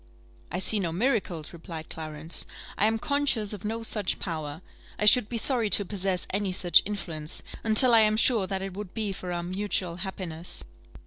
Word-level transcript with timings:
"I 0.51 0.57
see 0.57 0.79
no 0.79 0.91
miracles," 0.91 1.53
replied 1.53 1.89
Clarence; 1.91 2.43
"I 2.75 2.87
am 2.87 2.97
conscious 2.97 3.53
of 3.53 3.63
no 3.63 3.83
such 3.83 4.17
power. 4.17 4.63
I 4.97 5.05
should 5.05 5.29
be 5.29 5.37
sorry 5.37 5.69
to 5.69 5.85
possess 5.85 6.25
any 6.33 6.51
such 6.51 6.81
influence, 6.85 7.43
until 7.63 7.93
I 7.93 7.99
am 7.99 8.17
sure 8.17 8.47
that 8.47 8.63
it 8.63 8.73
would 8.73 8.95
be 8.95 9.11
for 9.11 9.31
our 9.31 9.43
mutual 9.43 9.97
happiness." 9.97 10.63